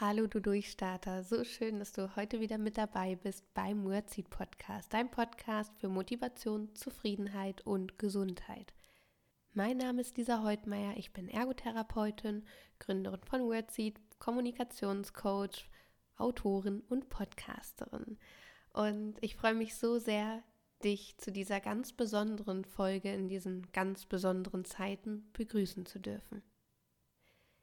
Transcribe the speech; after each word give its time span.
Hallo 0.00 0.28
du 0.28 0.38
Durchstarter, 0.38 1.24
so 1.24 1.42
schön, 1.42 1.80
dass 1.80 1.90
du 1.90 2.14
heute 2.14 2.38
wieder 2.38 2.56
mit 2.56 2.78
dabei 2.78 3.16
bist 3.16 3.52
beim 3.52 3.84
Wordseed 3.84 4.30
Podcast, 4.30 4.92
dein 4.92 5.10
Podcast 5.10 5.76
für 5.76 5.88
Motivation, 5.88 6.72
Zufriedenheit 6.76 7.66
und 7.66 7.98
Gesundheit. 7.98 8.72
Mein 9.54 9.76
Name 9.76 10.02
ist 10.02 10.16
Lisa 10.16 10.44
Heutmeier, 10.44 10.96
ich 10.96 11.12
bin 11.12 11.28
Ergotherapeutin, 11.28 12.46
Gründerin 12.78 13.24
von 13.24 13.40
Wordseed, 13.46 13.98
Kommunikationscoach, 14.20 15.68
Autorin 16.16 16.84
und 16.88 17.08
Podcasterin. 17.08 18.18
Und 18.72 19.16
ich 19.20 19.34
freue 19.34 19.54
mich 19.54 19.74
so 19.74 19.98
sehr, 19.98 20.44
dich 20.84 21.18
zu 21.18 21.32
dieser 21.32 21.58
ganz 21.58 21.92
besonderen 21.92 22.64
Folge 22.64 23.12
in 23.12 23.28
diesen 23.28 23.66
ganz 23.72 24.06
besonderen 24.06 24.64
Zeiten 24.64 25.28
begrüßen 25.32 25.86
zu 25.86 25.98
dürfen. 25.98 26.44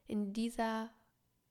In 0.05 0.33
dieser 0.33 0.91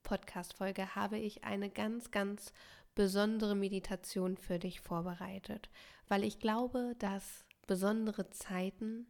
Podcast-Folge 0.04 0.94
habe 0.94 1.18
ich 1.18 1.42
eine 1.42 1.68
ganz, 1.68 2.12
ganz 2.12 2.52
besondere 2.94 3.56
Meditation 3.56 4.36
für 4.36 4.60
dich 4.60 4.80
vorbereitet, 4.80 5.68
weil 6.06 6.22
ich 6.22 6.38
glaube, 6.38 6.94
dass 7.00 7.44
besondere 7.66 8.30
Zeiten 8.30 9.06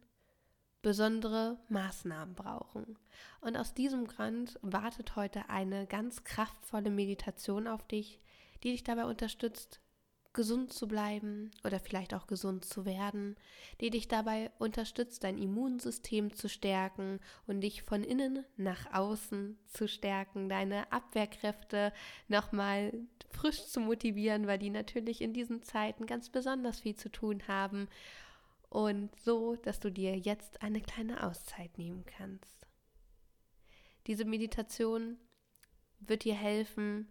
besondere 0.81 1.57
Maßnahmen 1.69 2.35
brauchen. 2.35 2.99
Und 3.41 3.57
aus 3.57 3.73
diesem 3.73 4.05
Grund 4.05 4.59
wartet 4.61 5.15
heute 5.15 5.49
eine 5.49 5.87
ganz 5.87 6.23
kraftvolle 6.23 6.91
Meditation 6.91 7.67
auf 7.67 7.87
dich, 7.87 8.19
die 8.63 8.71
dich 8.71 8.83
dabei 8.83 9.05
unterstützt, 9.05 9.79
gesund 10.35 10.71
zu 10.71 10.87
bleiben 10.87 11.49
oder 11.63 11.79
vielleicht 11.79 12.13
auch 12.13 12.27
gesund 12.27 12.65
zu 12.65 12.85
werden, 12.85 13.35
die 13.81 13.89
dich 13.89 14.07
dabei 14.07 14.51
unterstützt, 14.59 15.23
dein 15.23 15.39
Immunsystem 15.39 16.35
zu 16.35 16.47
stärken 16.47 17.19
und 17.47 17.61
dich 17.61 17.81
von 17.81 18.03
innen 18.03 18.45
nach 18.57 18.93
außen 18.93 19.57
zu 19.65 19.87
stärken, 19.87 20.47
deine 20.47 20.91
Abwehrkräfte 20.91 21.91
nochmal 22.27 22.93
frisch 23.31 23.65
zu 23.65 23.79
motivieren, 23.79 24.45
weil 24.45 24.59
die 24.59 24.69
natürlich 24.69 25.21
in 25.21 25.33
diesen 25.33 25.63
Zeiten 25.63 26.05
ganz 26.05 26.29
besonders 26.29 26.81
viel 26.81 26.95
zu 26.95 27.09
tun 27.09 27.47
haben 27.47 27.87
und 28.69 29.09
so, 29.21 29.55
dass 29.55 29.79
du 29.79 29.89
dir 29.89 30.17
jetzt 30.17 30.61
eine 30.61 30.81
kleine 30.81 31.23
Auszeit 31.23 31.77
nehmen 31.77 32.05
kannst. 32.05 32.67
Diese 34.07 34.25
Meditation 34.25 35.17
wird 35.99 36.25
dir 36.25 36.35
helfen, 36.35 37.07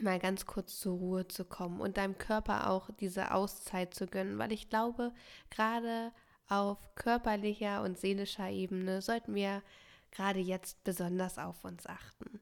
mal 0.00 0.18
ganz 0.18 0.46
kurz 0.46 0.78
zur 0.78 0.96
Ruhe 0.98 1.28
zu 1.28 1.44
kommen 1.44 1.80
und 1.80 1.96
deinem 1.96 2.18
Körper 2.18 2.70
auch 2.70 2.90
diese 3.00 3.32
Auszeit 3.34 3.94
zu 3.94 4.06
gönnen, 4.06 4.38
weil 4.38 4.52
ich 4.52 4.70
glaube, 4.70 5.12
gerade 5.50 6.12
auf 6.48 6.94
körperlicher 6.94 7.82
und 7.82 7.98
seelischer 7.98 8.50
Ebene 8.50 9.02
sollten 9.02 9.34
wir 9.34 9.62
gerade 10.10 10.40
jetzt 10.40 10.82
besonders 10.84 11.38
auf 11.38 11.64
uns 11.64 11.86
achten. 11.86 12.40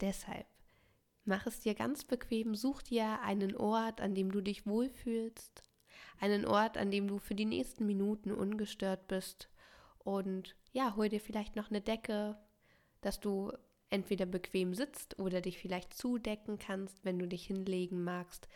Deshalb 0.00 0.46
mach 1.24 1.46
es 1.46 1.60
dir 1.60 1.74
ganz 1.74 2.04
bequem, 2.04 2.54
such 2.54 2.82
dir 2.82 3.20
einen 3.20 3.56
Ort, 3.56 4.00
an 4.00 4.14
dem 4.14 4.32
du 4.32 4.40
dich 4.40 4.66
wohlfühlst, 4.66 5.62
einen 6.20 6.46
Ort, 6.46 6.76
an 6.76 6.90
dem 6.90 7.06
du 7.06 7.18
für 7.18 7.34
die 7.34 7.44
nächsten 7.44 7.86
Minuten 7.86 8.32
ungestört 8.32 9.06
bist 9.08 9.48
und 9.98 10.56
ja, 10.72 10.96
hol 10.96 11.08
dir 11.08 11.20
vielleicht 11.20 11.54
noch 11.54 11.70
eine 11.70 11.80
Decke, 11.80 12.38
dass 13.00 13.20
du 13.20 13.52
entweder 13.90 14.26
bequem 14.26 14.74
sitzt 14.74 15.18
oder 15.18 15.40
dich 15.40 15.58
vielleicht 15.58 15.94
zudecken 15.94 16.58
kannst, 16.58 17.04
wenn 17.04 17.18
du 17.18 17.26
dich 17.26 17.46
hinlegen 17.46 18.04
magst. 18.04 18.48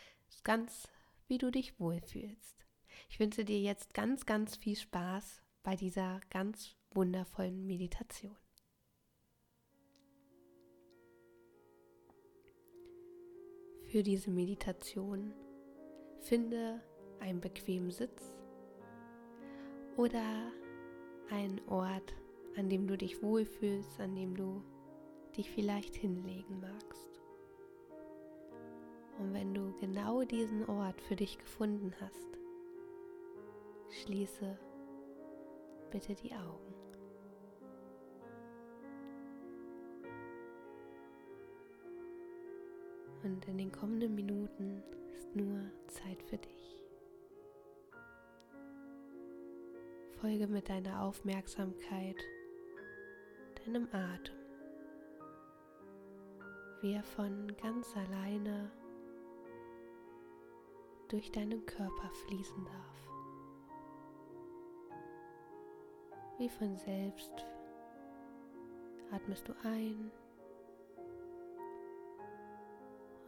Ganz, 0.43 0.87
wie 1.27 1.37
du 1.37 1.51
dich 1.51 1.79
wohlfühlst. 1.79 2.65
Ich 3.09 3.19
wünsche 3.19 3.45
dir 3.45 3.59
jetzt 3.59 3.93
ganz, 3.93 4.25
ganz 4.25 4.55
viel 4.55 4.75
Spaß 4.75 5.41
bei 5.63 5.75
dieser 5.75 6.19
ganz 6.29 6.75
wundervollen 6.91 7.65
Meditation. 7.65 8.35
Für 13.87 14.03
diese 14.03 14.31
Meditation 14.31 15.33
finde 16.19 16.81
einen 17.19 17.39
bequemen 17.39 17.91
Sitz 17.91 18.35
oder 19.97 20.51
einen 21.29 21.61
Ort, 21.67 22.15
an 22.57 22.69
dem 22.69 22.87
du 22.87 22.97
dich 22.97 23.21
wohlfühlst, 23.21 23.99
an 23.99 24.15
dem 24.15 24.35
du 24.35 24.63
dich 25.33 25.49
vielleicht 25.49 25.95
hinlegen 25.95 26.59
magst. 26.61 27.21
Und 29.19 29.33
wenn 29.33 29.53
du 29.53 29.73
genau 29.79 30.23
diesen 30.23 30.67
Ort 30.67 30.99
für 31.01 31.15
dich 31.15 31.37
gefunden 31.37 31.93
hast, 31.99 32.39
schließe 33.89 34.57
bitte 35.91 36.15
die 36.15 36.33
Augen. 36.33 36.73
Und 43.23 43.47
in 43.47 43.57
den 43.57 43.71
kommenden 43.71 44.15
Minuten 44.15 44.83
ist 45.13 45.35
nur 45.35 45.61
Zeit 45.87 46.21
für 46.23 46.37
dich. 46.37 46.83
Folge 50.19 50.47
mit 50.47 50.69
deiner 50.69 51.01
Aufmerksamkeit 51.01 52.17
deinem 53.65 53.87
Atem 53.91 54.42
wie 56.83 56.95
er 56.95 57.03
von 57.03 57.47
ganz 57.61 57.95
alleine 57.95 58.69
durch 61.07 61.31
deinen 61.31 61.65
Körper 61.65 62.09
fließen 62.25 62.65
darf. 62.65 63.09
Wie 66.37 66.49
von 66.49 66.75
selbst 66.75 67.31
atmest 69.11 69.47
du 69.47 69.53
ein 69.63 70.11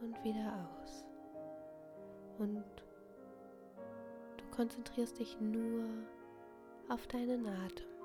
und 0.02 0.22
wieder 0.22 0.68
aus. 0.82 1.06
Und 2.38 2.62
du 4.36 4.44
konzentrierst 4.54 5.18
dich 5.18 5.40
nur 5.40 5.86
auf 6.90 7.06
deinen 7.06 7.46
Atem. 7.46 7.95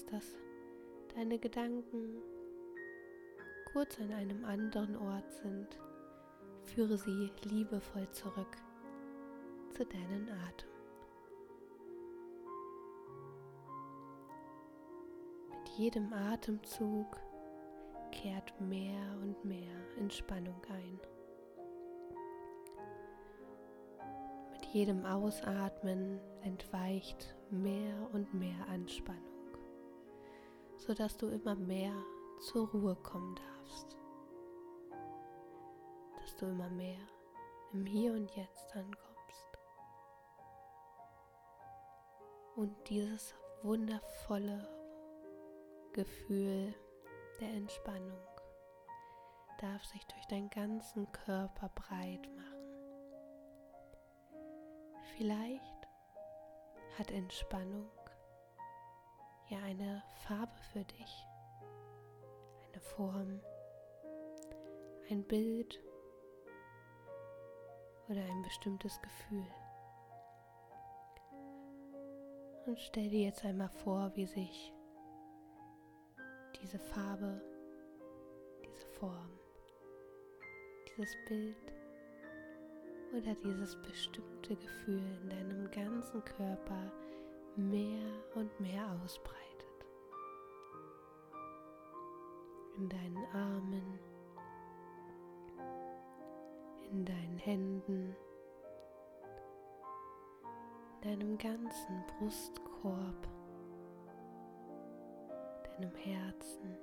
Merkst, 0.00 0.12
dass 0.12 0.38
deine 1.14 1.38
Gedanken 1.38 2.22
kurz 3.72 3.98
an 3.98 4.12
einem 4.12 4.44
anderen 4.44 4.96
Ort 4.96 5.30
sind, 5.32 5.78
führe 6.64 6.96
sie 6.96 7.30
liebevoll 7.44 8.08
zurück 8.10 8.56
zu 9.70 9.84
deinen 9.84 10.28
Atem. 10.28 10.68
Mit 15.50 15.68
jedem 15.76 16.12
Atemzug 16.12 17.16
kehrt 18.12 18.60
mehr 18.60 19.16
und 19.22 19.44
mehr 19.44 19.76
Entspannung 19.98 20.60
ein. 20.68 21.00
Mit 24.52 24.64
jedem 24.66 25.04
Ausatmen 25.04 26.20
entweicht 26.42 27.36
mehr 27.50 27.94
und 28.12 28.34
mehr 28.34 28.68
Anspannung, 28.68 29.29
sodass 30.80 31.16
du 31.16 31.28
immer 31.28 31.54
mehr 31.54 31.94
zur 32.40 32.68
Ruhe 32.70 32.96
kommen 32.96 33.36
darfst, 33.36 33.96
dass 36.18 36.36
du 36.36 36.46
immer 36.46 36.70
mehr 36.70 37.00
im 37.72 37.84
Hier 37.84 38.12
und 38.14 38.34
Jetzt 38.34 38.74
ankommst. 38.74 39.58
Und 42.56 42.74
dieses 42.88 43.34
wundervolle 43.62 44.66
Gefühl 45.92 46.74
der 47.40 47.50
Entspannung 47.50 48.18
darf 49.60 49.84
sich 49.84 50.06
durch 50.06 50.26
deinen 50.26 50.48
ganzen 50.48 51.10
Körper 51.12 51.68
breit 51.74 52.26
machen. 52.36 52.50
Vielleicht 55.16 55.88
hat 56.98 57.10
Entspannung 57.10 57.90
ja 59.50 59.58
eine 59.64 60.02
Farbe 60.26 60.56
für 60.72 60.84
dich, 60.84 61.26
eine 62.72 62.80
Form, 62.80 63.40
ein 65.10 65.24
Bild. 65.24 65.80
Oder 68.08 68.24
ein 68.24 68.42
bestimmtes 68.42 69.00
Gefühl. 69.02 69.46
Und 72.66 72.76
stell 72.80 73.08
dir 73.08 73.26
jetzt 73.26 73.44
einmal 73.44 73.68
vor, 73.68 74.10
wie 74.16 74.26
sich 74.26 74.72
diese 76.60 76.78
Farbe, 76.78 77.40
diese 78.64 78.86
Form, 78.98 79.30
dieses 80.88 81.14
Bild 81.28 81.72
oder 83.16 83.34
dieses 83.44 83.76
bestimmte 83.82 84.56
Gefühl 84.56 85.02
in 85.22 85.28
deinem 85.30 85.70
ganzen 85.70 86.24
Körper 86.24 86.92
mehr 87.54 88.04
und 88.34 88.60
mehr 88.60 88.89
ausbreitet. 89.10 89.86
In 92.76 92.88
deinen 92.88 93.26
Armen, 93.32 93.98
in 96.90 97.04
deinen 97.04 97.38
Händen, 97.38 98.16
in 100.94 101.00
deinem 101.02 101.38
ganzen 101.38 102.04
Brustkorb 102.06 103.28
deinem 105.64 105.94
Herzen, 105.94 106.76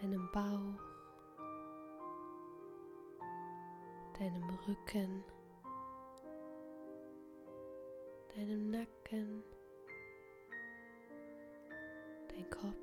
deinem 0.00 0.30
Bauch, 0.30 0.82
deinem 4.18 4.50
Rücken, 4.68 5.24
deinem 8.36 8.70
Nacken, 8.70 9.42
dein 12.34 12.50
Kopf, 12.50 12.74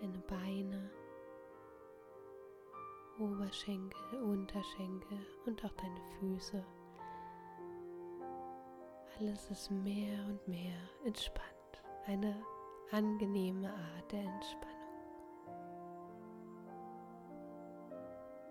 deine 0.00 0.18
Beine, 0.26 0.90
Oberschenkel, 3.18 4.22
Unterschenkel 4.22 5.18
und 5.46 5.64
auch 5.64 5.72
deine 5.72 6.00
Füße. 6.18 6.64
Alles 9.18 9.50
ist 9.50 9.70
mehr 9.70 10.24
und 10.28 10.46
mehr 10.46 10.78
entspannt. 11.04 11.48
Eine 12.06 12.40
angenehme 12.92 13.68
Art 13.68 14.12
der 14.12 14.20
Entspannung. 14.20 14.78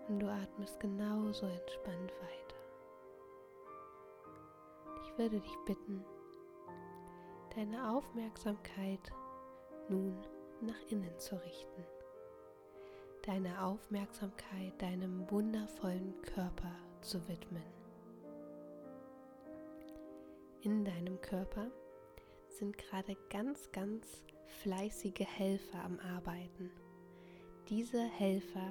Und 0.08 0.20
du 0.20 0.28
atmest 0.28 0.78
genauso 0.80 1.46
entspannt 1.46 2.12
weiter. 2.20 2.56
Ich 5.02 5.18
würde 5.18 5.40
dich 5.40 5.56
bitten, 5.64 6.04
deine 7.58 7.90
Aufmerksamkeit 7.90 9.00
nun 9.88 10.16
nach 10.60 10.80
innen 10.90 11.18
zu 11.18 11.34
richten. 11.42 11.84
Deine 13.26 13.64
Aufmerksamkeit 13.64 14.80
deinem 14.80 15.28
wundervollen 15.28 16.14
Körper 16.22 16.70
zu 17.00 17.18
widmen. 17.26 17.64
In 20.60 20.84
deinem 20.84 21.20
Körper 21.20 21.68
sind 22.46 22.78
gerade 22.78 23.16
ganz, 23.28 23.72
ganz 23.72 24.22
fleißige 24.62 25.26
Helfer 25.26 25.82
am 25.82 25.98
Arbeiten. 25.98 26.70
Diese 27.68 28.00
Helfer 28.00 28.70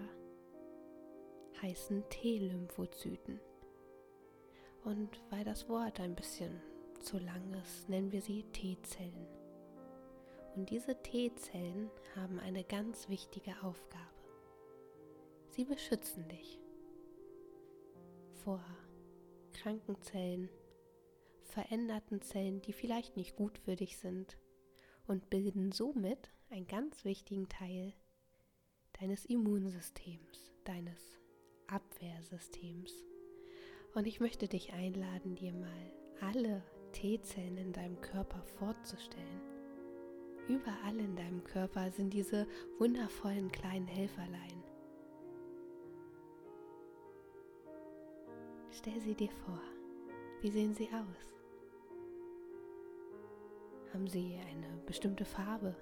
heißen 1.61 2.05
T-Lymphozyten. 2.07 3.41
Und 4.85 5.21
weil 5.29 5.43
das 5.43 5.67
Wort 5.67 5.99
ein 5.99 6.15
bisschen 6.15 6.61
zu 7.07 7.19
lang 7.19 7.54
ist, 7.63 7.88
nennen 7.88 8.12
wir 8.12 8.21
sie 8.21 8.44
T-Zellen. 8.51 9.27
Und 10.57 10.69
diese 10.69 11.01
T-Zellen 11.01 11.89
haben 12.18 12.38
eine 12.38 12.65
ganz 12.65 13.07
wichtige 13.07 13.54
Aufgabe. 13.63 14.04
Sie 15.51 15.63
beschützen 15.63 16.27
dich 16.27 16.59
vor 18.44 18.62
kranken 19.54 20.01
Zellen, 20.01 20.50
veränderten 21.44 22.21
Zellen, 22.21 22.62
die 22.62 22.74
vielleicht 22.74 23.15
nicht 23.15 23.38
gut 23.38 23.57
für 23.57 23.77
dich 23.77 24.00
sind 24.00 24.38
und 25.07 25.30
bilden 25.30 25.71
somit 25.71 26.30
einen 26.50 26.68
ganz 26.68 27.06
wichtigen 27.06 27.48
Teil 27.48 27.94
deines 29.00 29.24
Immunsystems, 29.24 30.51
deines 30.65 31.18
Abwehrsystems. 31.68 32.92
Und 33.95 34.07
ich 34.07 34.19
möchte 34.19 34.50
dich 34.50 34.74
einladen, 34.74 35.36
dir 35.36 35.54
mal 35.54 35.94
alle 36.19 36.62
T-Zellen 36.91 37.57
in 37.57 37.73
deinem 37.73 37.99
Körper 38.01 38.41
vorzustellen. 38.59 39.41
Überall 40.47 40.97
in 40.99 41.15
deinem 41.15 41.43
Körper 41.43 41.91
sind 41.91 42.13
diese 42.13 42.47
wundervollen 42.79 43.51
kleinen 43.51 43.87
Helferlein. 43.87 44.63
Stell 48.71 48.99
sie 49.01 49.15
dir 49.15 49.31
vor. 49.45 49.59
Wie 50.41 50.49
sehen 50.51 50.73
sie 50.73 50.87
aus? 50.87 51.33
Haben 53.93 54.07
sie 54.07 54.39
eine 54.49 54.77
bestimmte 54.85 55.25
Farbe? 55.25 55.75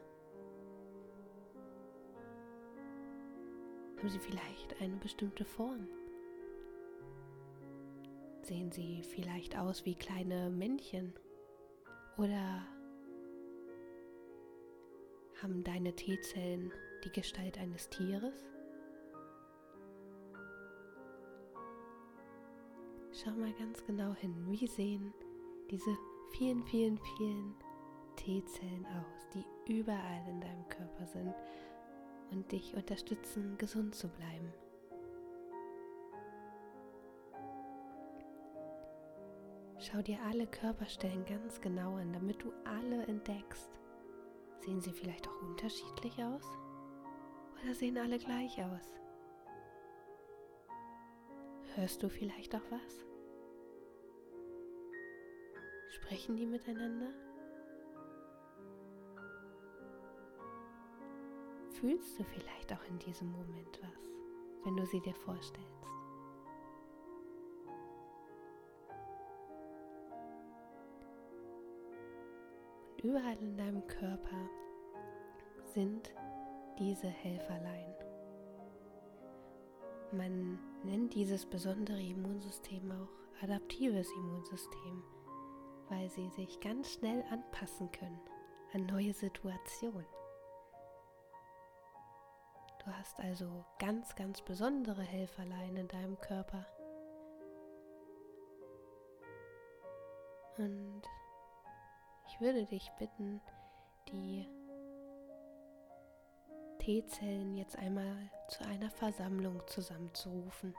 Haben 3.98 4.10
sie 4.10 4.20
vielleicht 4.20 4.82
eine 4.82 4.96
bestimmte 4.96 5.46
Form? 5.46 5.88
Sehen 8.46 8.72
sie 8.72 9.02
vielleicht 9.02 9.58
aus 9.58 9.86
wie 9.86 9.96
kleine 9.96 10.52
Männchen? 10.52 11.16
Oder 12.16 12.64
haben 15.42 15.64
deine 15.64 15.96
T-Zellen 15.96 16.72
die 17.04 17.12
Gestalt 17.12 17.58
eines 17.58 17.90
Tieres? 17.90 18.36
Schau 23.14 23.32
mal 23.32 23.52
ganz 23.54 23.84
genau 23.84 24.14
hin, 24.14 24.36
wie 24.52 24.68
sehen 24.68 25.12
diese 25.72 25.98
vielen, 26.38 26.64
vielen, 26.66 27.00
vielen 27.18 27.56
T-Zellen 28.16 28.86
aus, 28.86 29.28
die 29.34 29.74
überall 29.74 30.30
in 30.30 30.40
deinem 30.40 30.70
Körper 30.70 31.08
sind 31.08 31.34
und 32.30 32.52
dich 32.52 32.76
unterstützen, 32.76 33.58
gesund 33.58 33.96
zu 33.96 34.08
bleiben. 34.08 34.54
Schau 39.86 40.02
dir 40.02 40.18
alle 40.24 40.48
Körperstellen 40.48 41.26
ganz 41.26 41.62
genau 41.62 41.98
an, 41.98 42.12
damit 42.12 42.42
du 42.42 42.52
alle 42.64 43.06
entdeckst. 43.06 43.70
Sehen 44.62 44.82
sie 44.82 44.92
vielleicht 44.92 45.28
auch 45.28 45.42
unterschiedlich 45.44 46.24
aus? 46.24 46.44
Oder 47.62 47.76
sehen 47.76 47.96
alle 48.00 48.18
gleich 48.18 48.64
aus? 48.64 49.00
Hörst 51.76 52.02
du 52.02 52.10
vielleicht 52.10 52.56
auch 52.56 52.64
was? 52.72 53.06
Sprechen 55.90 56.36
die 56.36 56.48
miteinander? 56.48 57.14
Fühlst 61.80 62.18
du 62.18 62.24
vielleicht 62.24 62.74
auch 62.74 62.84
in 62.86 62.98
diesem 62.98 63.32
Moment 63.32 63.80
was, 63.84 64.10
wenn 64.64 64.78
du 64.78 64.86
sie 64.88 65.02
dir 65.02 65.14
vorstellst? 65.14 65.75
Überall 73.06 73.38
in 73.38 73.56
deinem 73.56 73.86
Körper 73.86 74.50
sind 75.74 76.12
diese 76.80 77.08
Helferlein. 77.08 77.94
Man 80.12 80.60
nennt 80.84 81.14
dieses 81.14 81.46
besondere 81.46 82.02
Immunsystem 82.02 82.92
auch 82.92 83.44
adaptives 83.44 84.10
Immunsystem, 84.18 85.04
weil 85.90 86.10
sie 86.10 86.30
sich 86.30 86.60
ganz 86.62 86.94
schnell 86.94 87.24
anpassen 87.30 87.92
können 87.92 88.20
an 88.74 88.88
neue 88.88 89.14
Situationen. 89.14 90.08
Du 92.84 92.92
hast 92.92 93.20
also 93.20 93.66
ganz, 93.78 94.16
ganz 94.16 94.42
besondere 94.42 95.02
Helferlein 95.04 95.76
in 95.76 95.88
deinem 95.88 96.20
Körper. 96.22 96.66
Und 100.58 101.04
ich 102.36 102.42
würde 102.42 102.66
dich 102.66 102.92
bitten, 103.00 103.40
die 104.10 104.46
T-Zellen 106.80 107.56
jetzt 107.56 107.78
einmal 107.78 108.30
zu 108.50 108.66
einer 108.66 108.92
Versammlung 108.92 109.62
zusammenzurufen. 109.68 110.76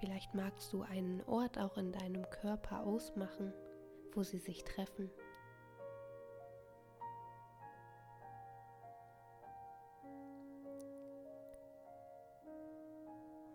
Vielleicht 0.00 0.34
magst 0.34 0.72
du 0.72 0.82
einen 0.82 1.22
Ort 1.26 1.56
auch 1.56 1.76
in 1.76 1.92
deinem 1.92 2.28
Körper 2.30 2.84
ausmachen, 2.84 3.52
wo 4.12 4.24
sie 4.24 4.38
sich 4.38 4.64
treffen. 4.64 5.08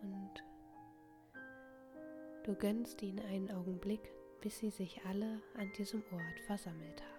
Und 0.01 0.43
du 2.43 2.55
gönnst 2.55 3.01
ihnen 3.01 3.19
einen 3.25 3.51
Augenblick, 3.51 4.13
bis 4.45 4.59
sie 4.59 4.69
sich 4.69 5.01
alle 5.07 5.41
an 5.57 5.71
diesem 5.75 6.03
Ort 6.11 6.39
versammelt 6.45 7.01
haben. 7.01 7.15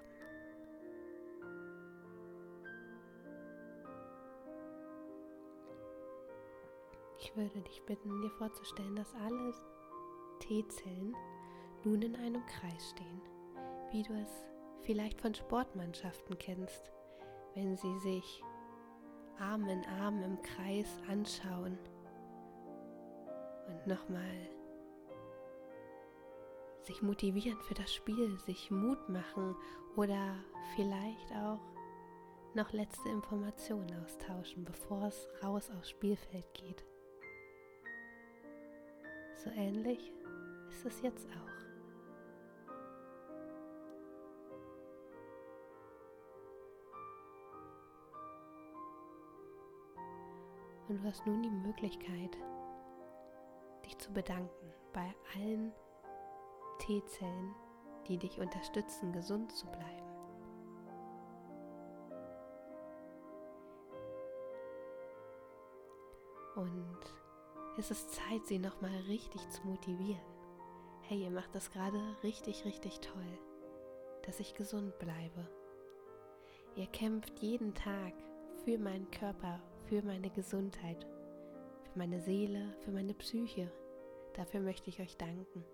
Ich 7.18 7.37
würde 7.37 7.62
dich 7.62 7.83
bitten, 7.85 8.23
dir 8.23 8.30
vorzustellen, 8.30 8.95
dass 8.95 9.12
alle 9.16 9.52
T-Zellen 10.38 11.16
nun 11.83 12.00
in 12.00 12.14
einem 12.14 12.47
Kreis 12.47 12.90
stehen, 12.90 13.21
wie 13.90 14.04
du 14.04 14.12
es 14.12 14.30
vielleicht 14.83 15.21
von 15.21 15.35
Sportmannschaften 15.35 16.38
kennst, 16.38 16.92
wenn 17.56 17.76
sie 17.76 17.99
sich 17.99 18.40
Arm 19.40 19.68
in 19.68 19.85
Arm 20.00 20.23
im 20.23 20.40
Kreis 20.42 21.02
anschauen 21.09 21.76
und 23.66 23.85
nochmal 23.88 24.56
sich 26.87 27.02
motivieren 27.02 27.61
für 27.62 27.75
das 27.75 27.93
Spiel, 27.93 28.38
sich 28.38 28.71
Mut 28.71 29.09
machen 29.09 29.57
oder 29.97 30.37
vielleicht 30.75 31.33
auch 31.33 31.61
noch 32.55 32.73
letzte 32.73 33.09
Informationen 33.09 33.93
austauschen, 34.05 34.64
bevor 34.64 35.02
es 35.09 35.28
raus 35.43 35.71
aufs 35.71 35.90
Spielfeld 35.90 36.47
geht. 36.55 36.85
So 39.37 39.50
ähnlich 39.50 40.12
ist 40.71 40.87
es 40.87 41.02
jetzt 41.02 41.28
auch. 41.31 41.57
Und 50.88 51.02
du 51.02 51.09
hast 51.09 51.26
nun 51.26 51.43
die 51.43 51.50
Möglichkeit, 51.50 52.38
dich 53.85 53.99
zu 53.99 54.12
bedanken 54.12 54.73
bei 54.93 55.12
allen, 55.35 55.73
T-Zellen, 56.78 57.54
die 58.06 58.18
dich 58.18 58.40
unterstützen, 58.40 59.12
gesund 59.12 59.52
zu 59.52 59.66
bleiben. 59.66 60.06
Und 66.56 66.99
es 67.76 67.90
ist 67.90 68.14
Zeit, 68.14 68.47
sie 68.47 68.59
nochmal 68.59 68.97
richtig 69.09 69.49
zu 69.50 69.66
motivieren. 69.66 70.25
Hey, 71.02 71.23
ihr 71.23 71.30
macht 71.30 71.54
das 71.54 71.71
gerade 71.71 72.00
richtig, 72.23 72.64
richtig 72.64 73.00
toll, 73.00 73.38
dass 74.25 74.40
ich 74.40 74.54
gesund 74.54 74.99
bleibe. 74.99 75.49
Ihr 76.75 76.87
kämpft 76.87 77.38
jeden 77.40 77.75
Tag 77.75 78.14
für 78.64 78.78
meinen 78.78 79.11
Körper, 79.11 79.61
für 79.85 80.02
meine 80.02 80.30
Gesundheit, 80.30 81.06
für 81.85 81.99
meine 81.99 82.21
Seele, 82.21 82.75
für 82.80 82.90
meine 82.90 83.14
Psyche. 83.14 83.71
Dafür 84.35 84.61
möchte 84.61 84.90
ich 84.90 85.00
euch 85.00 85.16
danken. 85.16 85.64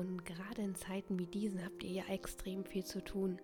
Und 0.00 0.24
gerade 0.24 0.62
in 0.62 0.74
Zeiten 0.74 1.18
wie 1.18 1.26
diesen 1.26 1.62
habt 1.62 1.84
ihr 1.84 1.90
ja 1.90 2.04
extrem 2.06 2.64
viel 2.64 2.82
zu 2.82 3.04
tun. 3.04 3.38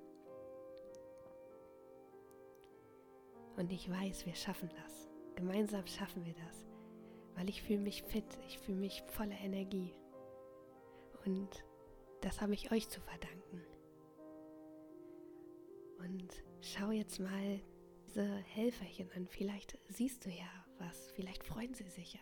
Und 3.56 3.70
ich 3.70 3.90
weiß, 3.90 4.24
wir 4.24 4.34
schaffen 4.34 4.70
das. 4.70 5.10
Gemeinsam 5.34 5.86
schaffen 5.86 6.24
wir 6.24 6.32
das. 6.32 6.66
Weil 7.34 7.50
ich 7.50 7.62
fühle 7.62 7.80
mich 7.80 8.02
fit, 8.04 8.24
ich 8.48 8.58
fühle 8.58 8.78
mich 8.78 9.02
voller 9.08 9.38
Energie. 9.38 9.94
Und 11.26 11.62
das 12.22 12.40
habe 12.40 12.54
ich 12.54 12.72
euch 12.72 12.88
zu 12.88 13.02
verdanken. 13.02 13.60
Und 15.98 16.42
schau 16.62 16.90
jetzt 16.90 17.20
mal 17.20 17.60
diese 18.06 18.24
Helferchen 18.24 19.12
an. 19.12 19.26
Vielleicht 19.26 19.78
siehst 19.88 20.24
du 20.24 20.30
ja 20.30 20.48
was, 20.78 21.10
vielleicht 21.10 21.44
freuen 21.44 21.74
sie 21.74 21.88
sich 21.90 22.14
ja. 22.14 22.20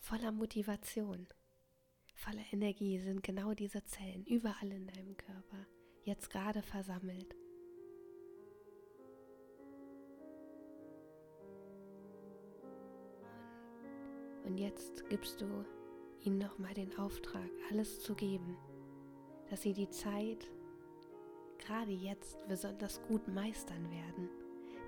Voller 0.00 0.32
Motivation, 0.32 1.28
voller 2.14 2.44
Energie 2.52 2.98
sind 2.98 3.22
genau 3.22 3.52
diese 3.54 3.84
Zellen 3.84 4.24
überall 4.26 4.70
in 4.72 4.86
deinem 4.86 5.16
Körper, 5.16 5.66
jetzt 6.04 6.30
gerade 6.30 6.62
versammelt. 6.62 7.36
Und 14.44 14.58
jetzt 14.58 15.08
gibst 15.08 15.40
du 15.40 15.64
ihnen 16.20 16.38
nochmal 16.38 16.74
den 16.74 16.96
Auftrag, 16.98 17.50
alles 17.70 18.00
zu 18.00 18.14
geben, 18.14 18.56
dass 19.50 19.62
sie 19.62 19.72
die 19.72 19.88
Zeit 19.88 20.46
gerade 21.58 21.92
jetzt 21.92 22.46
besonders 22.48 23.02
gut 23.02 23.26
meistern 23.28 23.90
werden, 23.90 24.28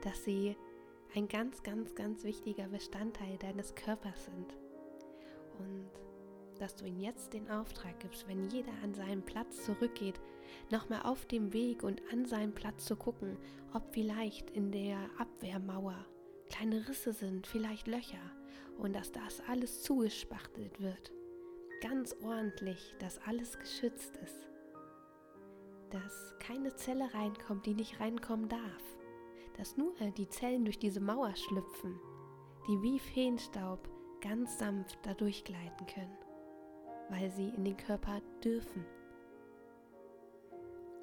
dass 0.02 0.24
sie 0.24 0.56
ein 1.14 1.28
ganz, 1.28 1.62
ganz, 1.62 1.94
ganz 1.94 2.24
wichtiger 2.24 2.68
Bestandteil 2.68 3.38
deines 3.38 3.74
Körpers 3.74 4.26
sind. 4.26 4.56
Und 5.58 5.90
dass 6.60 6.76
du 6.76 6.84
ihnen 6.84 7.00
jetzt 7.00 7.32
den 7.32 7.50
Auftrag 7.50 7.98
gibst, 8.00 8.26
wenn 8.28 8.48
jeder 8.48 8.72
an 8.82 8.94
seinen 8.94 9.22
Platz 9.22 9.64
zurückgeht, 9.64 10.20
nochmal 10.70 11.02
auf 11.02 11.26
dem 11.26 11.52
Weg 11.52 11.82
und 11.82 12.02
an 12.12 12.26
seinen 12.26 12.54
Platz 12.54 12.84
zu 12.84 12.96
gucken, 12.96 13.36
ob 13.72 13.82
vielleicht 13.92 14.50
in 14.50 14.72
der 14.72 14.98
Abwehrmauer 15.18 16.06
kleine 16.50 16.88
Risse 16.88 17.12
sind, 17.12 17.46
vielleicht 17.46 17.86
Löcher 17.86 18.18
und 18.78 18.94
dass 18.94 19.12
das 19.12 19.40
alles 19.48 19.82
zugespachtelt 19.82 20.80
wird. 20.80 21.12
Ganz 21.80 22.14
ordentlich, 22.22 22.94
dass 22.98 23.20
alles 23.26 23.58
geschützt 23.58 24.16
ist. 24.16 24.48
Dass 25.90 26.34
keine 26.38 26.74
Zelle 26.74 27.12
reinkommt, 27.14 27.66
die 27.66 27.74
nicht 27.74 28.00
reinkommen 28.00 28.48
darf. 28.48 28.98
Dass 29.56 29.76
nur 29.76 29.92
die 30.16 30.28
Zellen 30.28 30.64
durch 30.64 30.78
diese 30.78 31.00
Mauer 31.00 31.34
schlüpfen, 31.36 31.98
die 32.68 32.82
wie 32.82 32.98
Feenstaub 32.98 33.88
ganz 34.20 34.58
sanft 34.58 34.98
da 35.04 35.14
durchgleiten 35.14 35.86
können, 35.86 36.16
weil 37.08 37.30
sie 37.30 37.48
in 37.50 37.64
den 37.64 37.76
Körper 37.76 38.20
dürfen. 38.42 38.84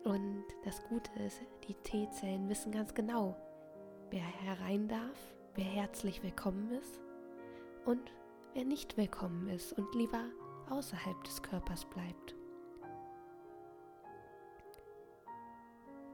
Und 0.03 0.43
das 0.65 0.83
Gute 0.89 1.11
ist, 1.25 1.41
die 1.67 1.75
T-Zellen 1.75 2.49
wissen 2.49 2.71
ganz 2.71 2.93
genau, 2.93 3.37
wer 4.09 4.21
herein 4.21 4.87
darf, 4.87 5.33
wer 5.55 5.63
herzlich 5.63 6.21
willkommen 6.23 6.71
ist 6.71 6.99
und 7.85 8.11
wer 8.53 8.65
nicht 8.65 8.97
willkommen 8.97 9.47
ist 9.47 9.73
und 9.73 9.93
lieber 9.95 10.25
außerhalb 10.69 11.23
des 11.23 11.41
Körpers 11.41 11.85
bleibt. 11.85 12.35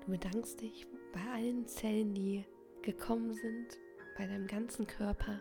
Du 0.01 0.11
bedankst 0.11 0.61
dich 0.61 0.87
bei 1.13 1.21
allen 1.33 1.67
Zellen, 1.67 2.13
die 2.13 2.45
gekommen 2.81 3.33
sind, 3.33 3.79
bei 4.17 4.27
deinem 4.27 4.47
ganzen 4.47 4.85
Körper 4.85 5.39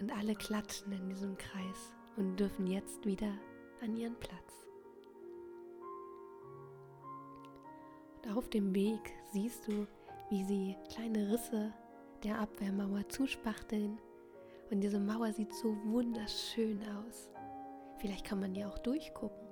und 0.00 0.10
alle 0.16 0.34
klatschen 0.34 0.92
in 0.92 1.08
diesem 1.08 1.36
Kreis 1.36 1.92
und 2.16 2.36
dürfen 2.36 2.66
jetzt 2.66 3.04
wieder 3.06 3.32
an 3.82 3.96
ihren 3.96 4.16
Platz. 4.16 4.66
Und 8.16 8.36
auf 8.36 8.48
dem 8.48 8.74
Weg 8.74 9.12
siehst 9.32 9.66
du, 9.68 9.86
wie 10.30 10.44
sie 10.44 10.76
kleine 10.92 11.32
Risse 11.32 11.72
der 12.22 12.38
Abwehrmauer 12.38 13.08
zuspachteln 13.08 13.98
und 14.70 14.80
diese 14.80 14.98
Mauer 14.98 15.32
sieht 15.32 15.54
so 15.54 15.76
wunderschön 15.84 16.80
aus. 16.96 17.30
Vielleicht 17.98 18.24
kann 18.24 18.40
man 18.40 18.54
die 18.54 18.64
auch 18.64 18.78
durchgucken. 18.78 19.46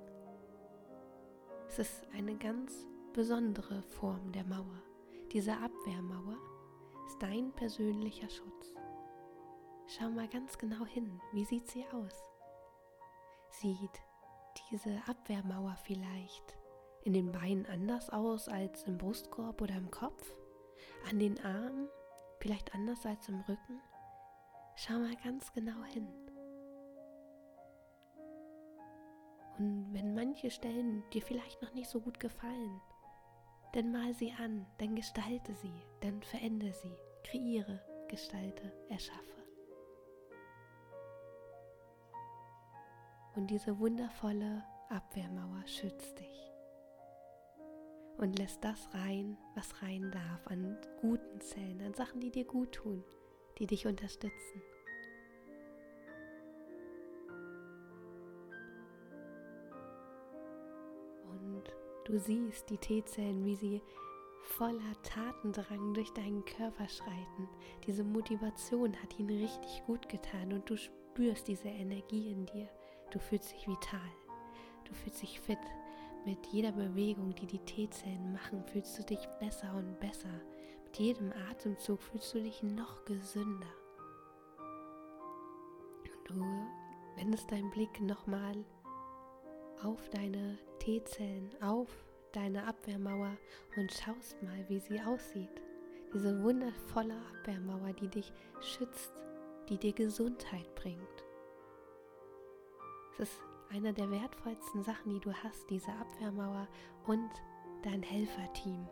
Es 1.67 1.79
ist 1.79 2.07
eine 2.13 2.35
ganz 2.35 2.87
besondere 3.13 3.81
Form 3.83 4.31
der 4.31 4.43
Mauer. 4.43 4.81
Diese 5.31 5.53
Abwehrmauer 5.53 6.37
ist 7.07 7.21
dein 7.21 7.51
persönlicher 7.53 8.29
Schutz. 8.29 8.73
Schau 9.87 10.09
mal 10.09 10.27
ganz 10.27 10.57
genau 10.57 10.85
hin, 10.85 11.19
wie 11.31 11.45
sieht 11.45 11.67
sie 11.67 11.85
aus? 11.93 12.32
Sieht 13.61 14.01
diese 14.71 14.99
Abwehrmauer 15.07 15.75
vielleicht 15.83 16.57
in 17.03 17.13
den 17.13 17.31
Beinen 17.31 17.67
anders 17.67 18.09
aus 18.09 18.47
als 18.47 18.83
im 18.83 18.97
Brustkorb 18.97 19.61
oder 19.61 19.75
im 19.75 19.91
Kopf? 19.91 20.33
An 21.07 21.19
den 21.19 21.39
Armen 21.45 21.87
vielleicht 22.39 22.73
anders 22.73 23.05
als 23.05 23.29
im 23.29 23.41
Rücken? 23.41 23.79
Schau 24.75 24.93
mal 24.93 25.15
ganz 25.23 25.53
genau 25.53 25.83
hin. 25.83 26.07
Und 29.59 29.93
wenn 29.93 30.15
manche 30.15 30.49
Stellen 30.49 31.03
dir 31.11 31.21
vielleicht 31.21 31.61
noch 31.61 31.73
nicht 31.75 31.89
so 31.89 32.01
gut 32.01 32.19
gefallen, 32.19 32.81
dann 33.73 33.91
mal 33.91 34.15
sie 34.15 34.31
an, 34.31 34.65
dann 34.79 34.95
gestalte 34.95 35.53
sie, 35.53 35.83
dann 36.01 36.23
verändere 36.23 36.73
sie, 36.73 36.97
kreiere, 37.23 37.79
gestalte, 38.07 38.73
erschaffe. 38.89 39.42
Und 43.35 43.47
diese 43.47 43.79
wundervolle 43.79 44.63
Abwehrmauer 44.89 45.65
schützt 45.65 46.19
dich 46.19 46.53
und 48.17 48.37
lässt 48.37 48.63
das 48.63 48.93
rein, 48.93 49.37
was 49.55 49.81
rein 49.81 50.11
darf, 50.11 50.47
an 50.47 50.77
guten 51.01 51.41
Zellen, 51.41 51.81
an 51.81 51.93
Sachen, 51.93 52.21
die 52.21 52.31
dir 52.31 52.45
gut 52.45 52.71
tun, 52.73 53.03
die 53.57 53.65
dich 53.65 53.87
unterstützen. 53.87 54.61
Und 61.27 61.63
du 62.05 62.19
siehst 62.19 62.69
die 62.69 62.77
T-Zellen, 62.77 63.43
wie 63.45 63.55
sie 63.55 63.81
voller 64.43 65.01
Tatendrang 65.01 65.93
durch 65.93 66.11
deinen 66.11 66.45
Körper 66.45 66.87
schreiten. 66.87 67.49
Diese 67.87 68.03
Motivation 68.03 68.95
hat 69.01 69.17
ihnen 69.17 69.29
richtig 69.41 69.83
gut 69.87 70.07
getan 70.07 70.53
und 70.53 70.69
du 70.69 70.77
spürst 70.77 71.47
diese 71.47 71.69
Energie 71.69 72.31
in 72.31 72.45
dir. 72.45 72.69
Du 73.13 73.19
fühlst 73.19 73.51
dich 73.51 73.67
vital, 73.67 73.99
du 74.85 74.93
fühlst 74.95 75.21
dich 75.21 75.39
fit. 75.39 75.59
Mit 76.25 76.47
jeder 76.47 76.71
Bewegung, 76.71 77.35
die 77.35 77.45
die 77.45 77.59
T-Zellen 77.59 78.33
machen, 78.33 78.63
fühlst 78.63 78.97
du 78.97 79.03
dich 79.03 79.19
besser 79.39 79.71
und 79.75 79.99
besser. 79.99 80.41
Mit 80.85 80.97
jedem 80.97 81.31
Atemzug 81.51 82.01
fühlst 82.01 82.33
du 82.33 82.41
dich 82.41 82.63
noch 82.63 83.05
gesünder. 83.05 83.67
Und 86.01 86.27
du 86.27 86.43
wendest 87.17 87.51
deinen 87.51 87.69
Blick 87.69 88.01
nochmal 88.01 88.65
auf 89.83 90.09
deine 90.09 90.57
T-Zellen, 90.79 91.51
auf 91.61 91.89
deine 92.31 92.65
Abwehrmauer 92.65 93.37
und 93.77 93.91
schaust 93.91 94.41
mal, 94.41 94.65
wie 94.69 94.79
sie 94.79 94.99
aussieht. 94.99 95.61
Diese 96.11 96.41
wundervolle 96.41 97.21
Abwehrmauer, 97.37 97.93
die 97.93 98.07
dich 98.07 98.33
schützt, 98.59 99.13
die 99.69 99.77
dir 99.77 99.93
Gesundheit 99.93 100.73
bringt. 100.73 101.23
Es 103.17 103.29
ist 103.29 103.41
einer 103.69 103.93
der 103.93 104.09
wertvollsten 104.09 104.83
Sachen, 104.83 105.13
die 105.13 105.19
du 105.19 105.33
hast, 105.33 105.69
diese 105.69 105.91
Abwehrmauer 105.93 106.67
und 107.05 107.29
dein 107.83 108.01
Helferteam. 108.01 108.87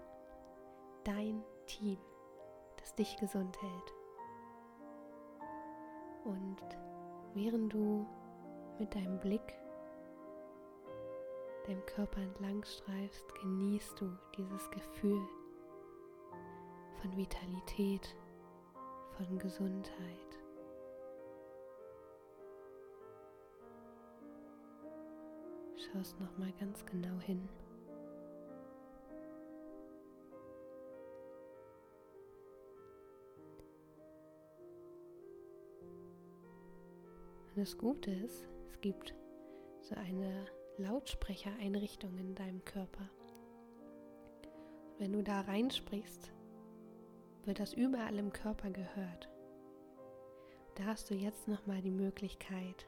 Dein 1.03 1.43
Team, 1.65 1.97
das 2.77 2.93
dich 2.95 3.17
gesund 3.17 3.59
hält. 3.61 3.93
Und 6.23 6.61
während 7.33 7.73
du 7.73 8.05
mit 8.79 8.93
deinem 8.93 9.19
Blick 9.19 9.41
deinem 11.67 11.85
Körper 11.85 12.21
entlang 12.21 12.63
streifst, 12.63 13.33
genießt 13.41 14.01
du 14.01 14.11
dieses 14.35 14.69
Gefühl 14.71 15.21
von 17.01 17.15
Vitalität, 17.15 18.15
von 19.17 19.37
Gesundheit. 19.37 20.40
Schaust 25.91 26.19
noch 26.21 26.37
mal 26.37 26.51
ganz 26.53 26.85
genau 26.85 27.19
hin. 27.19 27.49
Und 37.49 37.57
das 37.57 37.77
Gute 37.77 38.11
ist, 38.11 38.47
es 38.69 38.79
gibt 38.79 39.13
so 39.81 39.95
eine 39.95 40.45
Lautsprechereinrichtung 40.77 42.17
in 42.17 42.35
deinem 42.35 42.63
Körper. 42.63 43.09
Wenn 44.97 45.11
du 45.11 45.21
da 45.21 45.41
reinsprichst, 45.41 46.31
wird 47.43 47.59
das 47.59 47.73
überall 47.73 48.17
im 48.17 48.31
Körper 48.31 48.69
gehört. 48.69 49.29
Da 50.75 50.85
hast 50.85 51.09
du 51.09 51.15
jetzt 51.15 51.49
nochmal 51.49 51.81
die 51.81 51.91
Möglichkeit, 51.91 52.87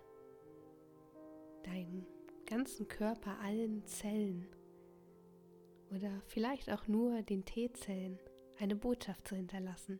deinen 1.64 2.06
ganzen 2.46 2.88
Körper, 2.88 3.40
allen 3.40 3.86
Zellen 3.86 4.48
oder 5.90 6.22
vielleicht 6.28 6.72
auch 6.72 6.88
nur 6.88 7.22
den 7.22 7.46
T-Zellen 7.46 8.20
eine 8.60 8.76
Botschaft 8.76 9.28
zu 9.28 9.36
hinterlassen, 9.36 10.00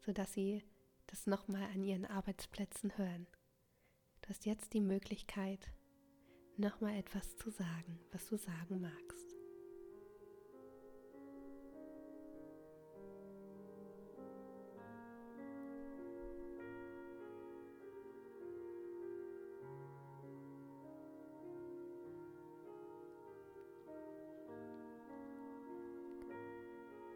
sodass 0.00 0.32
sie 0.32 0.62
das 1.06 1.26
nochmal 1.26 1.64
an 1.74 1.82
ihren 1.82 2.04
Arbeitsplätzen 2.04 2.96
hören. 2.96 3.26
Du 4.22 4.28
hast 4.28 4.46
jetzt 4.46 4.74
die 4.74 4.80
Möglichkeit, 4.80 5.72
nochmal 6.56 6.96
etwas 6.96 7.36
zu 7.36 7.50
sagen, 7.50 7.98
was 8.12 8.26
du 8.28 8.36
sagen 8.36 8.80
magst. 8.80 9.29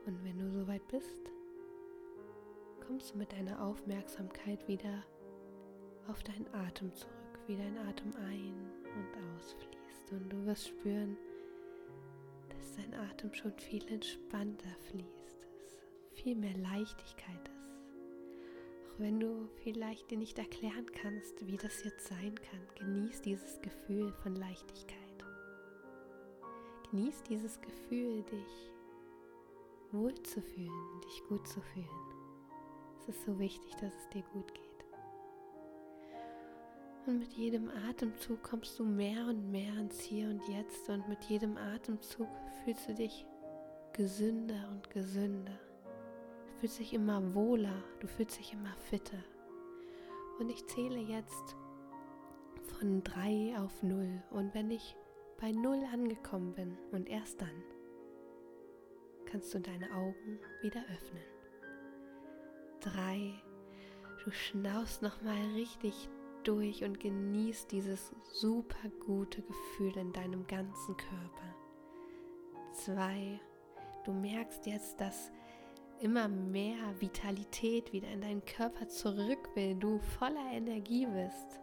Und 0.07 0.23
wenn 0.23 0.39
du 0.39 0.51
soweit 0.51 0.87
bist, 0.89 1.31
kommst 2.87 3.15
du 3.15 3.19
mit 3.19 3.33
deiner 3.33 3.63
Aufmerksamkeit 3.63 4.67
wieder 4.69 5.03
auf 6.09 6.23
deinen 6.23 6.47
Atem 6.53 6.93
zurück, 6.93 7.15
wie 7.47 7.57
dein 7.57 7.79
Atem 7.79 8.15
ein- 8.17 8.71
und 8.85 9.37
ausfließt. 9.37 10.13
Und 10.13 10.31
du 10.31 10.45
wirst 10.45 10.69
spüren, 10.69 11.17
dass 12.51 12.77
dein 12.77 12.95
Atem 12.95 13.33
schon 13.33 13.57
viel 13.59 13.87
entspannter 13.89 14.77
fließt, 14.91 15.47
dass 15.63 16.21
viel 16.21 16.37
mehr 16.37 16.57
Leichtigkeit 16.59 17.49
ist. 17.49 17.65
Auch 18.87 18.99
wenn 18.99 19.19
du 19.19 19.49
vielleicht 19.63 20.11
dir 20.11 20.19
nicht 20.19 20.39
erklären 20.39 20.87
kannst, 20.93 21.47
wie 21.47 21.57
das 21.57 21.83
jetzt 21.83 22.07
sein 22.09 22.35
kann, 22.35 22.61
genieß 22.79 23.23
dieses 23.23 23.61
Gefühl 23.63 24.13
von 24.13 24.37
Leichtigkeit. 24.37 24.99
Genieß 26.91 27.23
dieses 27.25 27.61
Gefühl, 27.61 28.23
dich 28.25 28.74
wohl 29.95 30.15
zu 30.23 30.43
fühlen, 30.43 31.01
dich 31.05 31.23
gut 31.29 31.47
zu 31.47 31.61
fühlen. 31.61 31.89
Es 32.99 33.09
ist 33.09 33.25
so 33.25 33.39
wichtig, 33.39 33.75
dass 33.77 33.95
es 33.95 34.09
dir 34.11 34.23
gut 34.33 34.53
geht. 34.55 34.65
Und 37.07 37.19
mit 37.19 37.33
jedem 37.35 37.71
Atemzug 37.89 38.43
kommst 38.43 38.79
du 38.79 38.85
mehr 38.85 39.27
und 39.27 39.51
mehr 39.51 39.75
ins 39.79 40.01
Hier 40.01 40.29
und 40.29 40.47
Jetzt 40.49 40.89
und 40.89 41.07
mit 41.09 41.23
jedem 41.25 41.57
Atemzug 41.57 42.29
fühlst 42.65 42.89
du 42.89 42.95
dich 42.95 43.27
gesünder 43.93 44.69
und 44.71 44.89
gesünder. 44.91 45.59
Du 46.47 46.61
fühlst 46.61 46.79
dich 46.79 46.95
immer 46.95 47.35
wohler, 47.35 47.83
du 48.01 48.07
fühlst 48.07 48.39
dich 48.39 48.55
immer 48.55 48.75
fitter. 48.77 49.23
Und 50.39 50.51
ich 50.51 50.67
zähle 50.67 50.99
jetzt 50.99 51.57
von 52.79 53.05
drei 53.05 53.55
auf 53.59 53.83
null. 53.83 54.23
Und 54.31 54.55
wenn 54.55 54.71
ich 54.71 54.97
bei 55.41 55.53
null 55.53 55.85
angekommen 55.93 56.55
bin 56.55 56.79
und 56.91 57.09
erst 57.09 57.41
dann, 57.43 57.63
kannst 59.35 59.53
du 59.53 59.59
deine 59.59 59.93
Augen 59.93 60.39
wieder 60.63 60.81
öffnen. 60.95 61.25
Drei. 62.79 63.35
Du 64.23 64.31
schnaust 64.31 65.03
nochmal 65.03 65.45
richtig 65.57 66.09
durch 66.45 66.85
und 66.85 67.01
genießt 67.01 67.73
dieses 67.73 68.15
super 68.33 68.89
gute 69.05 69.43
Gefühl 69.43 69.97
in 69.97 70.13
deinem 70.13 70.47
ganzen 70.47 70.97
Körper. 70.97 71.57
Zwei, 72.75 73.41
du 74.05 74.13
merkst 74.13 74.67
jetzt, 74.67 75.01
dass 75.01 75.33
immer 75.99 76.29
mehr 76.29 76.77
Vitalität 77.01 77.93
wieder 77.93 78.13
in 78.13 78.21
deinen 78.21 78.45
Körper 78.45 78.87
zurück 78.87 79.49
will, 79.57 79.75
du 79.75 79.99
voller 79.99 80.53
Energie 80.53 81.07
bist. 81.07 81.61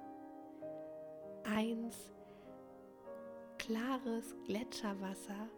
Eins, 1.46 2.12
klares 3.58 4.36
Gletscherwasser 4.46 5.50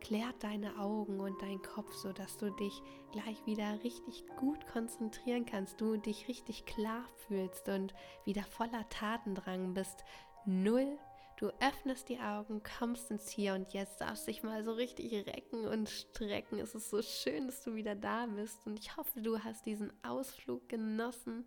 klärt 0.00 0.42
deine 0.42 0.78
Augen 0.78 1.20
und 1.20 1.40
deinen 1.42 1.62
Kopf, 1.62 1.92
sodass 1.94 2.36
du 2.38 2.50
dich 2.50 2.82
gleich 3.12 3.44
wieder 3.46 3.82
richtig 3.82 4.24
gut 4.36 4.66
konzentrieren 4.66 5.46
kannst, 5.46 5.80
du 5.80 5.96
dich 5.96 6.28
richtig 6.28 6.66
klar 6.66 7.04
fühlst 7.26 7.68
und 7.68 7.94
wieder 8.24 8.42
voller 8.42 8.88
Tatendrang 8.88 9.74
bist. 9.74 10.04
Null. 10.44 10.98
Du 11.36 11.52
öffnest 11.60 12.08
die 12.08 12.18
Augen, 12.18 12.62
kommst 12.64 13.12
ins 13.12 13.30
Hier 13.30 13.54
und 13.54 13.72
Jetzt, 13.72 14.00
darfst 14.00 14.26
dich 14.26 14.42
mal 14.42 14.64
so 14.64 14.72
richtig 14.72 15.12
recken 15.12 15.68
und 15.68 15.88
strecken. 15.88 16.58
Es 16.58 16.74
ist 16.74 16.90
so 16.90 17.00
schön, 17.00 17.46
dass 17.46 17.62
du 17.62 17.76
wieder 17.76 17.94
da 17.94 18.26
bist 18.26 18.66
und 18.66 18.76
ich 18.76 18.96
hoffe, 18.96 19.20
du 19.22 19.38
hast 19.38 19.64
diesen 19.64 19.92
Ausflug 20.02 20.68
genossen. 20.68 21.46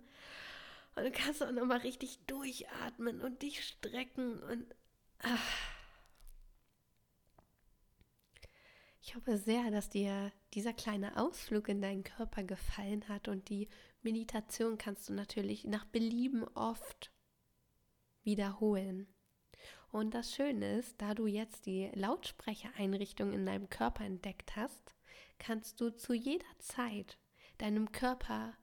Und 0.95 1.03
du 1.03 1.11
kannst 1.11 1.43
auch 1.43 1.51
nochmal 1.51 1.79
richtig 1.79 2.25
durchatmen 2.25 3.19
und 3.21 3.41
dich 3.41 3.65
strecken 3.65 4.41
und. 4.43 4.75
Ach 5.23 5.70
Ich 9.03 9.15
hoffe 9.15 9.37
sehr, 9.37 9.71
dass 9.71 9.89
dir 9.89 10.31
dieser 10.53 10.73
kleine 10.73 11.17
Ausflug 11.17 11.69
in 11.69 11.81
deinen 11.81 12.03
Körper 12.03 12.43
gefallen 12.43 13.07
hat 13.09 13.27
und 13.27 13.49
die 13.49 13.67
Meditation 14.03 14.77
kannst 14.77 15.09
du 15.09 15.13
natürlich 15.13 15.65
nach 15.65 15.85
Belieben 15.85 16.43
oft 16.53 17.11
wiederholen. 18.23 19.07
Und 19.91 20.13
das 20.13 20.33
Schöne 20.33 20.77
ist, 20.77 21.01
da 21.01 21.15
du 21.15 21.25
jetzt 21.25 21.65
die 21.65 21.89
Lautsprechereinrichtung 21.95 23.33
in 23.33 23.45
deinem 23.45 23.69
Körper 23.69 24.05
entdeckt 24.05 24.55
hast, 24.55 24.95
kannst 25.39 25.81
du 25.81 25.89
zu 25.89 26.13
jeder 26.13 26.45
Zeit 26.59 27.17
deinem 27.57 27.91
Körper 27.91 28.55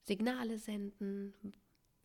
Signale 0.00 0.58
senden, 0.58 1.34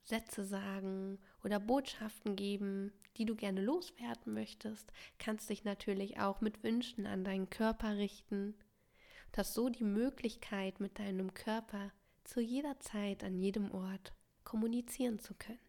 Sätze 0.07 0.45
sagen 0.45 1.19
oder 1.43 1.59
Botschaften 1.59 2.35
geben, 2.35 2.93
die 3.17 3.25
du 3.25 3.35
gerne 3.35 3.61
loswerden 3.61 4.33
möchtest, 4.33 4.91
kannst 5.19 5.49
dich 5.49 5.65
natürlich 5.65 6.19
auch 6.19 6.39
mit 6.39 6.63
Wünschen 6.63 7.05
an 7.05 7.23
deinen 7.23 7.49
Körper 7.49 7.97
richten. 7.97 8.55
Du 9.31 9.39
hast 9.39 9.53
so 9.53 9.69
die 9.69 9.83
Möglichkeit, 9.83 10.79
mit 10.79 10.97
deinem 10.99 11.33
Körper 11.33 11.91
zu 12.23 12.39
jeder 12.39 12.79
Zeit, 12.79 13.23
an 13.23 13.37
jedem 13.37 13.71
Ort 13.71 14.13
kommunizieren 14.43 15.19
zu 15.19 15.33
können. 15.33 15.59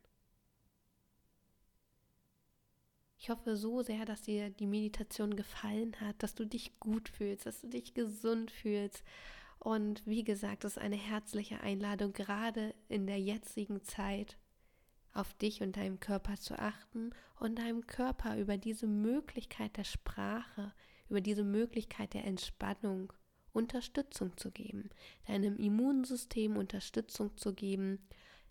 Ich 3.18 3.30
hoffe 3.30 3.56
so 3.56 3.82
sehr, 3.82 4.04
dass 4.04 4.22
dir 4.22 4.50
die 4.50 4.66
Meditation 4.66 5.34
gefallen 5.34 6.00
hat, 6.00 6.22
dass 6.22 6.36
du 6.36 6.46
dich 6.46 6.78
gut 6.78 7.08
fühlst, 7.08 7.46
dass 7.46 7.60
du 7.60 7.66
dich 7.66 7.92
gesund 7.92 8.52
fühlst. 8.52 9.02
Und 9.58 10.06
wie 10.06 10.24
gesagt, 10.24 10.64
es 10.64 10.76
ist 10.76 10.82
eine 10.82 10.96
herzliche 10.96 11.60
Einladung, 11.60 12.12
gerade 12.12 12.74
in 12.88 13.06
der 13.06 13.18
jetzigen 13.18 13.82
Zeit 13.82 14.38
auf 15.12 15.34
dich 15.34 15.62
und 15.62 15.76
deinem 15.76 16.00
Körper 16.00 16.36
zu 16.36 16.58
achten 16.58 17.10
und 17.40 17.58
deinem 17.58 17.86
Körper 17.86 18.38
über 18.38 18.56
diese 18.56 18.86
Möglichkeit 18.86 19.76
der 19.76 19.84
Sprache, 19.84 20.72
über 21.08 21.20
diese 21.20 21.44
Möglichkeit 21.44 22.14
der 22.14 22.24
Entspannung 22.24 23.12
Unterstützung 23.52 24.36
zu 24.36 24.50
geben, 24.52 24.90
deinem 25.26 25.56
Immunsystem 25.56 26.56
Unterstützung 26.56 27.36
zu 27.36 27.54
geben, 27.54 27.98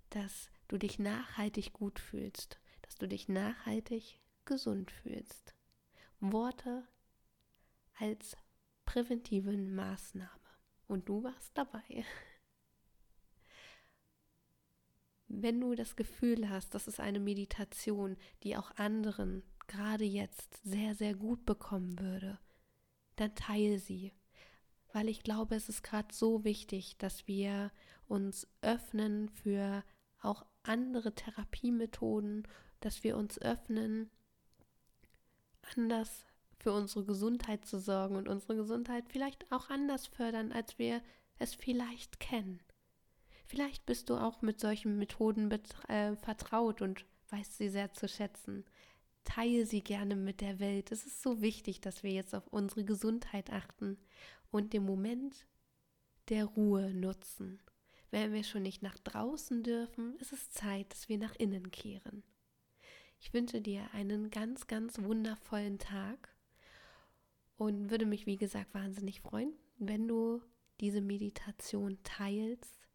dass 0.09 0.49
du 0.67 0.77
dich 0.77 0.99
nachhaltig 0.99 1.71
gut 1.71 1.99
fühlst, 1.99 2.59
dass 2.81 2.95
du 2.95 3.07
dich 3.07 3.29
nachhaltig 3.29 4.19
gesund 4.45 4.91
fühlst. 4.91 5.53
Worte 6.19 6.87
als 7.99 8.35
präventive 8.85 9.55
Maßnahme. 9.55 10.46
Und 10.87 11.09
du 11.09 11.23
warst 11.23 11.57
dabei. 11.57 12.05
wenn 15.27 15.59
du 15.59 15.75
das 15.75 15.95
Gefühl 15.95 16.49
hast, 16.49 16.73
das 16.73 16.87
ist 16.87 16.99
eine 16.99 17.19
Meditation, 17.19 18.17
die 18.43 18.57
auch 18.57 18.71
anderen 18.77 19.43
gerade 19.67 20.05
jetzt 20.05 20.63
sehr, 20.63 20.95
sehr 20.95 21.13
gut 21.13 21.45
bekommen 21.45 21.99
würde, 21.99 22.39
dann 23.17 23.35
teile 23.35 23.79
sie. 23.79 24.13
Weil 24.93 25.09
ich 25.09 25.23
glaube, 25.23 25.55
es 25.55 25.69
ist 25.69 25.83
gerade 25.83 26.13
so 26.13 26.43
wichtig, 26.43 26.97
dass 26.97 27.27
wir 27.27 27.71
uns 28.07 28.47
öffnen 28.61 29.29
für 29.29 29.83
auch 30.21 30.45
andere 30.63 31.13
Therapiemethoden, 31.13 32.47
dass 32.79 33.03
wir 33.03 33.17
uns 33.17 33.37
öffnen, 33.39 34.09
anders 35.75 36.25
für 36.59 36.71
unsere 36.71 37.05
Gesundheit 37.05 37.65
zu 37.65 37.79
sorgen 37.79 38.15
und 38.15 38.27
unsere 38.27 38.55
Gesundheit 38.55 39.05
vielleicht 39.07 39.51
auch 39.51 39.69
anders 39.69 40.07
fördern, 40.07 40.51
als 40.51 40.77
wir 40.79 41.01
es 41.39 41.53
vielleicht 41.53 42.19
kennen. 42.19 42.59
Vielleicht 43.45 43.85
bist 43.85 44.09
du 44.09 44.15
auch 44.15 44.41
mit 44.41 44.59
solchen 44.59 44.97
Methoden 44.97 45.49
äh, 45.87 46.15
vertraut 46.17 46.81
und 46.81 47.05
weißt 47.29 47.57
sie 47.57 47.69
sehr 47.69 47.93
zu 47.93 48.07
schätzen. 48.07 48.65
Teile 49.23 49.65
sie 49.65 49.81
gerne 49.81 50.15
mit 50.15 50.41
der 50.41 50.59
Welt. 50.59 50.91
Es 50.91 51.05
ist 51.05 51.21
so 51.21 51.41
wichtig, 51.41 51.81
dass 51.81 52.03
wir 52.03 52.11
jetzt 52.11 52.33
auf 52.33 52.47
unsere 52.47 52.83
Gesundheit 52.83 53.51
achten 53.51 53.97
und 54.51 54.73
den 54.73 54.83
Moment 54.83 55.47
der 56.29 56.45
Ruhe 56.45 56.93
nutzen. 56.93 57.61
Wenn 58.09 58.33
wir 58.33 58.43
schon 58.43 58.63
nicht 58.63 58.83
nach 58.83 58.97
draußen 58.99 59.63
dürfen, 59.63 60.15
ist 60.17 60.33
es 60.33 60.49
Zeit, 60.51 60.91
dass 60.91 61.09
wir 61.09 61.17
nach 61.17 61.35
innen 61.35 61.71
kehren. 61.71 62.23
Ich 63.19 63.33
wünsche 63.33 63.61
dir 63.61 63.89
einen 63.93 64.29
ganz, 64.29 64.67
ganz 64.67 65.01
wundervollen 65.01 65.79
Tag 65.79 66.36
und 67.57 67.89
würde 67.89 68.05
mich, 68.05 68.25
wie 68.25 68.37
gesagt, 68.37 68.73
wahnsinnig 68.73 69.21
freuen, 69.21 69.53
wenn 69.77 70.07
du 70.07 70.41
diese 70.79 71.01
Meditation 71.01 71.97
teilst. 72.03 72.87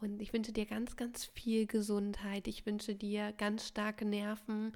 Und 0.00 0.20
ich 0.20 0.32
wünsche 0.32 0.52
dir 0.52 0.66
ganz, 0.66 0.96
ganz 0.96 1.24
viel 1.24 1.66
Gesundheit. 1.66 2.48
Ich 2.48 2.66
wünsche 2.66 2.94
dir 2.94 3.32
ganz 3.32 3.68
starke 3.68 4.04
Nerven 4.04 4.72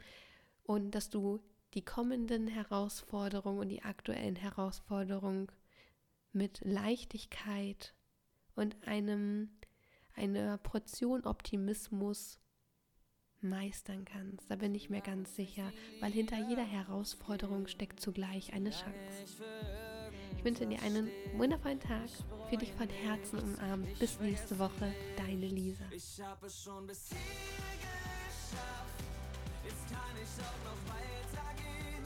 und 0.62 0.92
dass 0.92 1.10
du 1.10 1.40
die 1.74 1.84
kommenden 1.84 2.46
Herausforderungen 2.46 3.58
und 3.58 3.68
die 3.68 3.82
aktuellen 3.82 4.36
Herausforderungen 4.36 5.48
mit 6.32 6.60
Leichtigkeit 6.64 7.94
und 8.54 8.86
einem 8.86 9.50
einer 10.14 10.58
Portion 10.58 11.24
Optimismus 11.24 12.40
meistern 13.40 14.04
kannst. 14.04 14.50
Da 14.50 14.56
bin 14.56 14.74
ich 14.74 14.90
mir 14.90 15.00
ganz 15.00 15.36
sicher, 15.36 15.72
weil 16.00 16.12
hinter 16.12 16.38
jeder 16.48 16.64
Herausforderung 16.64 17.66
steckt 17.66 18.00
zugleich 18.00 18.52
eine 18.52 18.70
Chance. 18.70 19.36
Ich 20.36 20.44
wünsche 20.44 20.66
dir 20.66 20.80
einen 20.82 21.10
wundervollen 21.36 21.80
Tag, 21.80 22.08
für 22.48 22.56
dich 22.56 22.72
von 22.72 22.88
Herzen 22.88 23.38
umarmt. 23.40 23.98
Bis 23.98 24.18
nächste 24.20 24.58
Woche, 24.58 24.92
deine 25.16 25.46
Lisa. 25.46 25.84
Ich 25.90 26.20
habe 26.22 26.46
es 26.46 26.62
schon 26.62 26.86
bis 26.86 27.08
hier 27.08 27.18
geschafft, 27.80 29.02
jetzt 29.64 29.88
kann 29.88 30.16
ich 30.16 30.28
auch 30.42 30.60
noch 30.64 30.80
weitergehen. 30.94 32.04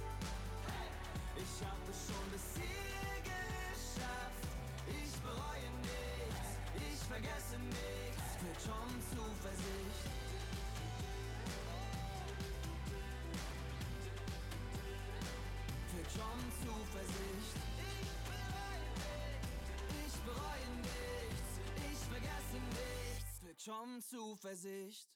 Ich 1.36 1.66
habe 1.66 1.90
es 1.90 2.06
schon 2.06 2.30
bis 2.32 2.54
hier 2.56 3.22
geschafft, 3.22 4.48
ich 4.88 5.12
bereue 5.20 5.70
nichts, 5.82 6.48
ich 6.76 7.00
vergesse 7.06 7.58
nichts, 7.58 8.26
wird 8.42 8.60
schon 8.62 8.90
Zuversicht. 9.10 10.11
Schon 16.22 16.52
Zuversicht. 16.62 17.56
Ich 20.06 20.16
bereue 20.22 20.70
nichts, 20.76 21.50
ich 21.90 21.98
vergesse 21.98 22.58
nichts, 22.70 23.42
wird 23.42 23.60
schon 23.62 24.02
Zuversicht. 24.02 25.08